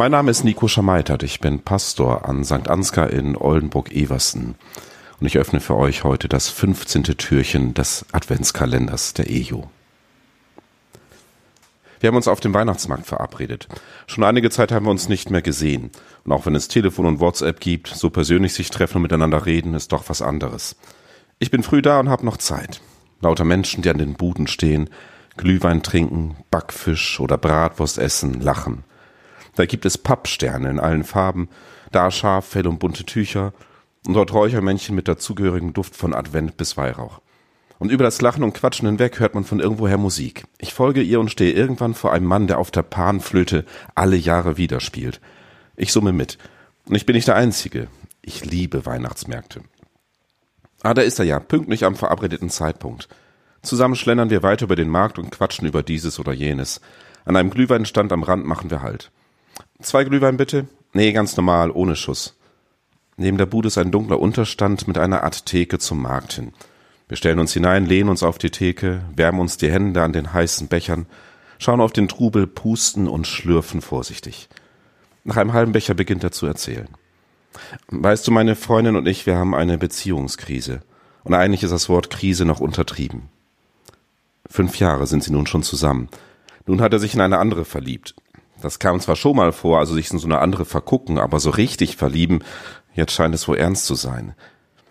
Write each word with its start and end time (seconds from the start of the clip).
Mein 0.00 0.12
Name 0.12 0.30
ist 0.30 0.44
Nico 0.44 0.66
Schamaitert. 0.66 1.22
Ich 1.24 1.40
bin 1.40 1.58
Pastor 1.60 2.26
an 2.26 2.42
St. 2.42 2.70
Ansgar 2.70 3.10
in 3.10 3.36
Oldenburg-Eversen. 3.36 4.54
Und 5.20 5.26
ich 5.26 5.36
öffne 5.36 5.60
für 5.60 5.76
euch 5.76 6.04
heute 6.04 6.26
das 6.26 6.48
15. 6.48 7.02
Türchen 7.02 7.74
des 7.74 8.06
Adventskalenders 8.10 9.12
der 9.12 9.28
EJO. 9.28 9.68
Wir 12.00 12.08
haben 12.08 12.16
uns 12.16 12.28
auf 12.28 12.40
dem 12.40 12.54
Weihnachtsmarkt 12.54 13.04
verabredet. 13.04 13.68
Schon 14.06 14.24
einige 14.24 14.48
Zeit 14.48 14.72
haben 14.72 14.86
wir 14.86 14.90
uns 14.90 15.10
nicht 15.10 15.28
mehr 15.28 15.42
gesehen. 15.42 15.90
Und 16.24 16.32
auch 16.32 16.46
wenn 16.46 16.54
es 16.54 16.68
Telefon 16.68 17.04
und 17.04 17.20
WhatsApp 17.20 17.60
gibt, 17.60 17.88
so 17.88 18.08
persönlich 18.08 18.54
sich 18.54 18.70
treffen 18.70 18.96
und 18.96 19.02
miteinander 19.02 19.44
reden, 19.44 19.74
ist 19.74 19.92
doch 19.92 20.08
was 20.08 20.22
anderes. 20.22 20.76
Ich 21.40 21.50
bin 21.50 21.62
früh 21.62 21.82
da 21.82 22.00
und 22.00 22.08
habe 22.08 22.24
noch 22.24 22.38
Zeit. 22.38 22.80
Lauter 23.20 23.44
Menschen, 23.44 23.82
die 23.82 23.90
an 23.90 23.98
den 23.98 24.14
Buden 24.14 24.46
stehen, 24.46 24.88
Glühwein 25.36 25.82
trinken, 25.82 26.36
Backfisch 26.50 27.20
oder 27.20 27.36
Bratwurst 27.36 27.98
essen, 27.98 28.40
lachen. 28.40 28.84
Da 29.56 29.66
gibt 29.66 29.84
es 29.84 29.98
Pappsterne 29.98 30.70
in 30.70 30.80
allen 30.80 31.04
Farben, 31.04 31.48
da 31.92 32.10
Schaffell 32.10 32.66
und 32.66 32.78
bunte 32.78 33.04
Tücher 33.04 33.52
und 34.06 34.14
dort 34.14 34.32
Räuchermännchen 34.32 34.94
mit 34.94 35.08
dazugehörigem 35.08 35.72
Duft 35.72 35.96
von 35.96 36.14
Advent 36.14 36.56
bis 36.56 36.76
Weihrauch. 36.76 37.20
Und 37.78 37.90
über 37.90 38.04
das 38.04 38.20
Lachen 38.20 38.44
und 38.44 38.52
Quatschen 38.52 38.86
hinweg 38.86 39.20
hört 39.20 39.34
man 39.34 39.44
von 39.44 39.58
irgendwoher 39.58 39.96
Musik. 39.96 40.44
Ich 40.58 40.74
folge 40.74 41.00
ihr 41.00 41.18
und 41.18 41.30
stehe 41.30 41.52
irgendwann 41.52 41.94
vor 41.94 42.12
einem 42.12 42.26
Mann, 42.26 42.46
der 42.46 42.58
auf 42.58 42.70
der 42.70 42.82
Panflöte 42.82 43.64
alle 43.94 44.16
Jahre 44.16 44.58
wieder 44.58 44.80
spielt. 44.80 45.20
Ich 45.76 45.92
summe 45.92 46.12
mit. 46.12 46.36
Und 46.84 46.94
ich 46.94 47.06
bin 47.06 47.16
nicht 47.16 47.28
der 47.28 47.36
Einzige. 47.36 47.88
Ich 48.20 48.44
liebe 48.44 48.84
Weihnachtsmärkte. 48.84 49.62
Ah, 50.82 50.92
da 50.92 51.00
ist 51.00 51.18
er 51.18 51.24
ja, 51.24 51.40
pünktlich 51.40 51.84
am 51.86 51.96
verabredeten 51.96 52.50
Zeitpunkt. 52.50 53.08
Zusammen 53.62 53.96
schlendern 53.96 54.30
wir 54.30 54.42
weiter 54.42 54.64
über 54.64 54.76
den 54.76 54.88
Markt 54.88 55.18
und 55.18 55.30
quatschen 55.30 55.66
über 55.66 55.82
dieses 55.82 56.18
oder 56.18 56.32
jenes. 56.32 56.82
An 57.24 57.36
einem 57.36 57.50
Glühweinstand 57.50 58.12
am 58.12 58.22
Rand 58.22 58.44
machen 58.44 58.70
wir 58.70 58.82
Halt. 58.82 59.10
Zwei 59.80 60.04
Glühwein 60.04 60.36
bitte? 60.36 60.66
Nee, 60.92 61.12
ganz 61.12 61.36
normal, 61.36 61.70
ohne 61.70 61.96
Schuss. 61.96 62.36
Neben 63.16 63.38
der 63.38 63.46
Bude 63.46 63.68
ist 63.68 63.78
ein 63.78 63.92
dunkler 63.92 64.18
Unterstand 64.18 64.88
mit 64.88 64.98
einer 64.98 65.24
Art 65.24 65.46
Theke 65.46 65.78
zum 65.78 66.02
Markt 66.02 66.34
hin. 66.34 66.52
Wir 67.08 67.16
stellen 67.16 67.38
uns 67.38 67.52
hinein, 67.52 67.86
lehnen 67.86 68.08
uns 68.08 68.22
auf 68.22 68.38
die 68.38 68.50
Theke, 68.50 69.02
wärmen 69.14 69.40
uns 69.40 69.56
die 69.56 69.70
Hände 69.70 70.02
an 70.02 70.12
den 70.12 70.32
heißen 70.32 70.68
Bechern, 70.68 71.06
schauen 71.58 71.80
auf 71.80 71.92
den 71.92 72.08
Trubel, 72.08 72.46
pusten 72.46 73.08
und 73.08 73.26
schlürfen 73.26 73.82
vorsichtig. 73.82 74.48
Nach 75.24 75.36
einem 75.36 75.52
halben 75.52 75.72
Becher 75.72 75.94
beginnt 75.94 76.24
er 76.24 76.32
zu 76.32 76.46
erzählen. 76.46 76.88
Weißt 77.88 78.26
du, 78.26 78.30
meine 78.30 78.56
Freundin 78.56 78.96
und 78.96 79.06
ich, 79.06 79.26
wir 79.26 79.36
haben 79.36 79.54
eine 79.54 79.76
Beziehungskrise. 79.76 80.80
Und 81.24 81.34
eigentlich 81.34 81.62
ist 81.62 81.72
das 81.72 81.88
Wort 81.88 82.10
Krise 82.10 82.44
noch 82.44 82.60
untertrieben. 82.60 83.28
Fünf 84.48 84.78
Jahre 84.78 85.06
sind 85.06 85.22
sie 85.22 85.32
nun 85.32 85.46
schon 85.46 85.62
zusammen. 85.62 86.08
Nun 86.66 86.80
hat 86.80 86.92
er 86.92 86.98
sich 86.98 87.14
in 87.14 87.20
eine 87.20 87.38
andere 87.38 87.64
verliebt. 87.64 88.14
Das 88.60 88.78
kam 88.78 89.00
zwar 89.00 89.16
schon 89.16 89.36
mal 89.36 89.52
vor, 89.52 89.78
also 89.78 89.94
sich 89.94 90.10
in 90.10 90.18
so 90.18 90.26
eine 90.26 90.40
andere 90.40 90.64
vergucken, 90.64 91.18
aber 91.18 91.40
so 91.40 91.50
richtig 91.50 91.96
verlieben, 91.96 92.44
jetzt 92.94 93.12
scheint 93.12 93.34
es 93.34 93.48
wohl 93.48 93.56
ernst 93.56 93.86
zu 93.86 93.94
sein. 93.94 94.34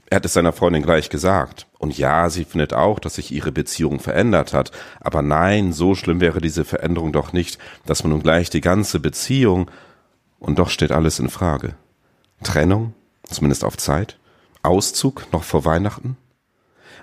Er 0.10 0.18
hat 0.18 0.26
es 0.26 0.34
seiner 0.34 0.54
Freundin 0.54 0.82
gleich 0.82 1.10
gesagt. 1.10 1.68
Und 1.78 1.98
ja, 1.98 2.30
sie 2.30 2.44
findet 2.44 2.74
auch, 2.74 3.00
dass 3.00 3.16
sich 3.16 3.32
ihre 3.32 3.52
Beziehung 3.52 4.00
verändert 4.00 4.54
hat. 4.54 4.72
Aber 5.00 5.22
nein, 5.22 5.72
so 5.72 5.94
schlimm 5.94 6.20
wäre 6.20 6.42
diese 6.42 6.66
Veränderung 6.66 7.14
doch 7.14 7.32
nicht, 7.32 7.60
dass 7.86 8.04
man 8.04 8.12
nun 8.12 8.24
gleich 8.24 8.50
die 8.50 8.62
ganze 8.62 9.00
Beziehung 9.00 9.70
und 10.40 10.58
doch 10.58 10.70
steht 10.70 10.92
alles 10.92 11.20
in 11.20 11.30
Frage. 11.30 11.76
Trennung, 12.44 12.94
zumindest 13.30 13.64
auf 13.64 13.78
Zeit, 13.78 14.18
Auszug 14.64 15.28
noch 15.32 15.44
vor 15.44 15.66
Weihnachten. 15.66 16.18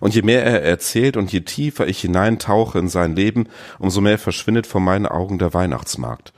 Und 0.01 0.15
je 0.15 0.23
mehr 0.23 0.45
er 0.45 0.63
erzählt 0.63 1.17
und 1.17 1.33
je 1.33 1.41
tiefer 1.41 1.87
ich 1.87 2.01
hineintauche 2.01 2.79
in 2.79 2.89
sein 2.89 3.15
Leben, 3.15 3.49
umso 3.79 4.01
mehr 4.01 4.19
verschwindet 4.19 4.67
vor 4.67 4.81
meinen 4.81 5.07
Augen 5.07 5.39
der 5.39 5.55
Weihnachtsmarkt. 5.55 6.33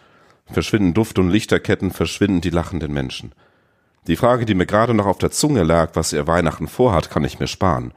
Verschwinden 0.51 0.95
Duft- 0.95 1.19
und 1.19 1.31
Lichterketten, 1.31 1.91
verschwinden 1.91 2.41
die 2.41 2.51
lachenden 2.51 2.93
Menschen. 2.93 3.33
Die 4.07 4.17
Frage, 4.17 4.47
die 4.47 4.55
mir 4.55 4.67
gerade 4.67 4.95
noch 4.95 5.07
auf 5.07 5.19
der 5.19 5.31
Zunge 5.31 5.63
lag, 5.63 5.91
was 5.95 6.13
er 6.13 6.27
Weihnachten 6.27 6.69
vorhat, 6.69 7.11
kann 7.11 7.25
ich 7.25 7.39
mir 7.39 7.47
sparen. 7.47 7.93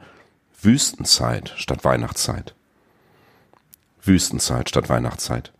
Wüstenzeit 0.60 1.54
statt 1.56 1.84
Weihnachtszeit. 1.84 2.54
Wüstenzeit 4.02 4.68
statt 4.68 4.88
Weihnachtszeit. 4.88 5.52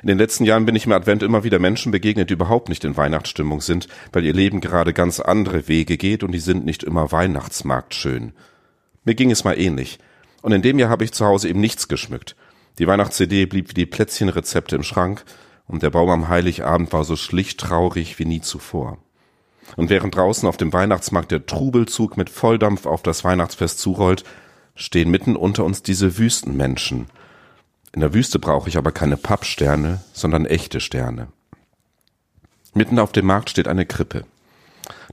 In 0.00 0.06
den 0.06 0.18
letzten 0.18 0.44
Jahren 0.44 0.64
bin 0.64 0.76
ich 0.76 0.86
im 0.86 0.92
Advent 0.92 1.22
immer 1.22 1.44
wieder 1.44 1.58
Menschen 1.58 1.92
begegnet, 1.92 2.30
die 2.30 2.34
überhaupt 2.34 2.68
nicht 2.68 2.84
in 2.84 2.96
Weihnachtsstimmung 2.96 3.60
sind, 3.60 3.88
weil 4.12 4.24
ihr 4.24 4.32
Leben 4.32 4.60
gerade 4.60 4.92
ganz 4.92 5.20
andere 5.20 5.68
Wege 5.68 5.98
geht 5.98 6.22
und 6.22 6.32
die 6.32 6.38
sind 6.38 6.64
nicht 6.64 6.82
immer 6.82 7.12
Weihnachtsmarkt 7.12 7.94
schön. 7.94 8.32
Mir 9.04 9.14
ging 9.14 9.30
es 9.30 9.44
mal 9.44 9.58
ähnlich. 9.58 9.98
Und 10.40 10.52
in 10.52 10.62
dem 10.62 10.78
Jahr 10.78 10.90
habe 10.90 11.04
ich 11.04 11.12
zu 11.12 11.26
Hause 11.26 11.48
eben 11.48 11.60
nichts 11.60 11.88
geschmückt. 11.88 12.34
Die 12.78 12.86
Weihnachts-CD 12.86 13.46
blieb 13.46 13.68
wie 13.70 13.74
die 13.74 13.86
Plätzchenrezepte 13.86 14.76
im 14.76 14.82
Schrank 14.82 15.24
und 15.72 15.82
der 15.82 15.90
Baum 15.90 16.10
am 16.10 16.28
Heiligabend 16.28 16.92
war 16.92 17.02
so 17.02 17.16
schlicht 17.16 17.58
traurig 17.58 18.18
wie 18.18 18.26
nie 18.26 18.42
zuvor. 18.42 18.98
Und 19.76 19.88
während 19.88 20.14
draußen 20.14 20.46
auf 20.46 20.58
dem 20.58 20.72
Weihnachtsmarkt 20.72 21.30
der 21.30 21.46
Trubelzug 21.46 22.18
mit 22.18 22.28
Volldampf 22.28 22.84
auf 22.84 23.02
das 23.02 23.24
Weihnachtsfest 23.24 23.78
zurollt, 23.78 24.22
stehen 24.74 25.10
mitten 25.10 25.34
unter 25.34 25.64
uns 25.64 25.82
diese 25.82 26.18
Wüstenmenschen. 26.18 27.06
In 27.92 28.00
der 28.02 28.12
Wüste 28.12 28.38
brauche 28.38 28.68
ich 28.68 28.76
aber 28.76 28.92
keine 28.92 29.16
Pappsterne, 29.16 30.02
sondern 30.12 30.44
echte 30.44 30.78
Sterne. 30.78 31.28
Mitten 32.74 32.98
auf 32.98 33.12
dem 33.12 33.24
Markt 33.24 33.48
steht 33.48 33.66
eine 33.66 33.86
Krippe. 33.86 34.26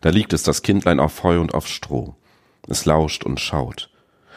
Da 0.02 0.09
liegt 0.09 0.34
es 0.34 0.44
das 0.44 0.62
Kindlein 0.62 1.00
auf 1.00 1.24
Heu 1.24 1.40
und 1.40 1.53
auf 1.53 1.68
Stroh. 1.68 2.16
Es 2.68 2.84
lauscht 2.84 3.24
und 3.24 3.40
schaut. 3.40 3.90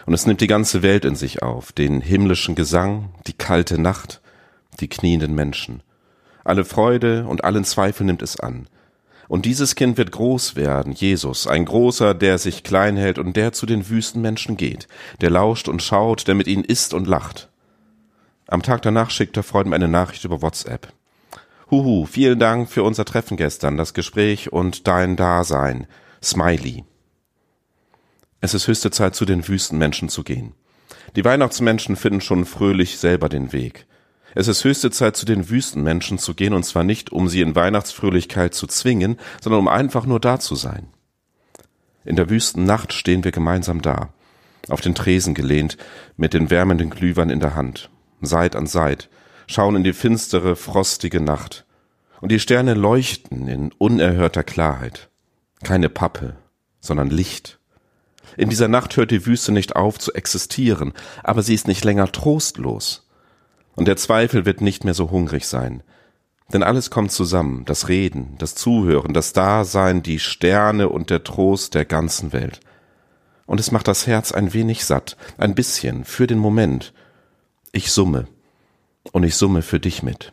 Und 0.07 0.15
es 0.15 0.27
nimmt 0.27 0.41
die 0.41 0.47
ganze 0.47 0.83
Welt 0.83 1.05
in 1.05 1.17
sich 1.17 1.43
auf, 1.43 1.73
den 1.73 2.01
himmlischen 2.01 2.55
Gesang, 2.55 3.11
die 3.27 3.33
kalte 3.33 3.81
Nacht, 3.81 4.21
die 4.79 4.89
knienden 4.89 5.35
Menschen. 5.35 5.83
Alle 6.45 6.65
Freude 6.65 7.25
und 7.27 7.45
allen 7.45 7.65
Zweifel 7.65 8.05
nimmt 8.05 8.23
es 8.23 8.39
an. 8.39 8.67
Und 9.29 9.47
dieses 9.47 9.75
Kind 9.77 9.97
wird 9.97 10.13
groß 10.13 10.57
werden, 10.57 10.93
Jesus, 10.93 11.47
ein 11.47 11.65
großer, 11.65 12.13
der 12.15 12.39
sich 12.39 12.65
klein 12.65 12.97
hält 12.97 13.19
und 13.19 13.37
der 13.37 13.53
zu 13.53 13.65
den 13.67 13.89
Wüstenmenschen 13.89 14.57
geht, 14.57 14.89
der 15.21 15.31
lauscht 15.31 15.69
und 15.69 15.83
schaut, 15.83 16.29
der 16.29 16.35
mit 16.35 16.47
ihnen 16.47 16.65
isst 16.65 16.93
und 16.93 17.07
lacht. 17.07 17.49
Am 18.47 18.63
Tag 18.63 18.83
danach 18.83 19.11
schickt 19.11 19.37
der 19.37 19.43
Freund 19.43 19.69
mir 19.69 19.77
eine 19.77 19.89
Nachricht 19.89 20.25
über 20.25 20.43
WhatsApp. 20.43 20.93
Huhu, 21.71 22.05
vielen 22.05 22.39
Dank 22.39 22.69
für 22.69 22.83
unser 22.83 23.07
Treffen 23.07 23.39
gestern, 23.39 23.79
das 23.79 23.95
Gespräch 23.95 24.53
und 24.53 24.87
dein 24.87 25.17
Dasein. 25.17 25.87
Smiley. 26.23 26.85
Es 28.43 28.53
ist 28.53 28.67
höchste 28.67 28.91
Zeit, 28.91 29.15
zu 29.15 29.25
den 29.25 29.49
Wüstenmenschen 29.49 30.11
zu 30.11 30.25
gehen. 30.25 30.53
Die 31.17 31.25
Weihnachtsmenschen 31.25 31.97
finden 31.97 32.21
schon 32.21 32.45
fröhlich 32.45 32.99
selber 32.99 33.31
den 33.31 33.53
Weg. 33.53 33.87
Es 34.35 34.49
ist 34.49 34.65
höchste 34.65 34.91
Zeit, 34.91 35.17
zu 35.17 35.27
den 35.27 35.51
Wüstenmenschen 35.51 36.19
zu 36.19 36.35
gehen, 36.35 36.55
und 36.55 36.65
zwar 36.65 36.85
nicht, 36.85 37.13
um 37.13 37.29
sie 37.29 37.43
in 37.43 37.55
Weihnachtsfröhlichkeit 37.55 38.55
zu 38.55 38.67
zwingen, 38.67 39.19
sondern 39.41 39.61
um 39.61 39.69
einfach 39.69 40.07
nur 40.07 40.21
da 40.21 40.41
zu 40.41 40.55
sein. 40.55 40.89
In 42.05 42.17
der 42.17 42.31
Wüstennacht 42.31 42.93
stehen 42.93 43.25
wir 43.25 43.33
gemeinsam 43.33 43.83
da, 43.83 44.09
auf 44.69 44.81
den 44.81 44.95
Tresen 44.95 45.35
gelehnt, 45.35 45.77
mit 46.17 46.35
den 46.35 46.51
wärmenden 46.51 46.91
Glühwein 46.91 47.31
in 47.31 47.41
der 47.41 47.55
Hand, 47.55 47.91
Seit 48.21 48.57
an 48.57 48.67
Seit, 48.67 49.09
schauen 49.47 49.77
in 49.77 49.85
die 49.85 49.93
finstere, 49.93 50.57
frostige 50.57 51.21
Nacht. 51.21 51.67
Und 52.21 52.31
die 52.31 52.41
Sterne 52.41 52.75
leuchten 52.75 53.49
in 53.49 53.73
unerhörter 53.79 54.45
Klarheit. 54.45 55.11
Keine 55.63 55.89
Pappe, 55.89 56.37
sondern 56.81 57.11
Licht. 57.11 57.59
In 58.37 58.49
dieser 58.49 58.69
Nacht 58.69 58.97
hört 58.97 59.11
die 59.11 59.27
Wüste 59.27 59.53
nicht 59.53 59.77
auf 59.77 59.99
zu 59.99 60.13
existieren, 60.13 60.93
aber 61.23 61.43
sie 61.43 61.55
ist 61.55 61.69
nicht 61.69 61.85
länger 61.85 62.11
trostlos. 62.11 63.09
Und 63.75 63.89
der 63.89 63.97
Zweifel 63.97 64.45
wird 64.45 64.61
nicht 64.61 64.85
mehr 64.85 64.95
so 64.95 65.11
hungrig 65.11 65.47
sein. 65.47 65.83
Denn 66.53 66.63
alles 66.63 66.91
kommt 66.91 67.13
zusammen, 67.13 67.65
das 67.65 67.89
Reden, 67.89 68.37
das 68.39 68.55
Zuhören, 68.55 69.15
das 69.15 69.33
Dasein, 69.33 70.03
die 70.03 70.19
Sterne 70.19 70.89
und 70.89 71.09
der 71.09 71.25
Trost 71.25 71.75
der 71.75 71.85
ganzen 71.85 72.33
Welt. 72.33 72.61
Und 73.47 73.59
es 73.59 73.71
macht 73.71 73.89
das 73.89 74.07
Herz 74.07 74.33
ein 74.33 74.53
wenig 74.53 74.85
satt, 74.85 75.17
ein 75.39 75.55
bisschen, 75.55 76.05
für 76.05 76.27
den 76.27 76.39
Moment. 76.39 76.93
Ich 77.73 77.91
summe, 77.91 78.29
und 79.13 79.25
ich 79.25 79.35
summe 79.37 79.63
für 79.63 79.81
dich 79.81 80.03
mit. 80.03 80.33